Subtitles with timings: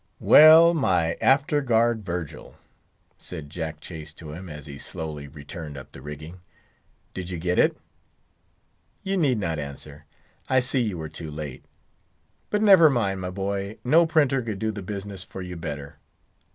[0.19, 2.55] "Well, my after guard Virgil,"
[3.19, 6.39] said Jack Chase to him, as he slowly returned up the rigging,
[7.13, 7.77] "did you get it?
[9.03, 10.05] You need not answer;
[10.49, 11.65] I see you were too late.
[12.49, 15.99] But never mind, my boy: no printer could do the business for you better.